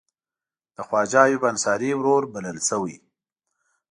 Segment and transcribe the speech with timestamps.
[0.75, 2.95] د خواجه ایوب انصاري ورور بلل شوی.